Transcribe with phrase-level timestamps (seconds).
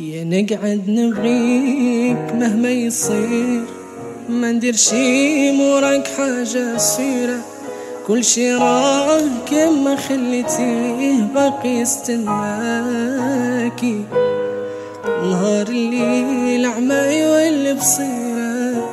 [0.00, 3.64] يا نقعد نبغيك مهما يصير.
[4.28, 7.38] ما ندير شي موراك حاجة صيرة
[8.06, 12.84] كل شي راه كما خليتيه باقي يستناكي.
[15.04, 18.90] نهار الليل عمى يولي بصيرة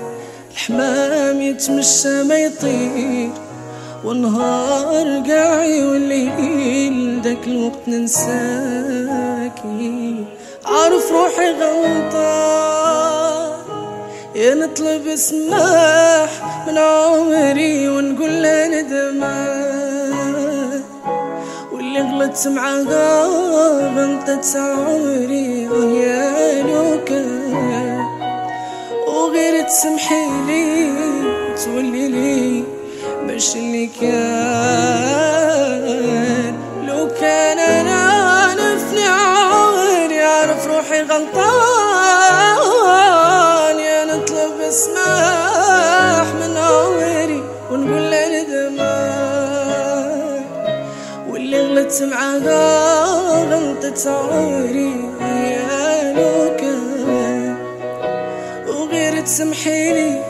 [0.52, 3.30] الحمام يتمشى ما يطير.
[4.03, 7.88] والنهار قاعي والليل داك الوقت
[9.47, 10.25] ننساكي
[10.65, 13.07] عارف روحي غلطان
[14.35, 16.29] يا نطلب سماح
[16.67, 19.23] من عمري ونقول له ندمان
[21.71, 23.23] واللي غلطت معاها
[23.95, 25.63] غلطت عمري
[26.02, 28.05] يا لو كان
[29.07, 30.91] وغير تسمحي لي
[31.66, 32.63] تولي لي
[33.23, 35.38] مش اللي كان.
[36.88, 38.06] لو كان أنا
[51.78, 53.06] غلطت معاها
[53.44, 57.56] غلطت عمري يا لو كان
[58.67, 60.23] وغير تسمحيلي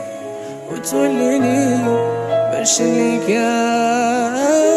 [0.72, 1.78] وتوليني
[2.52, 2.78] باش
[3.28, 4.77] كان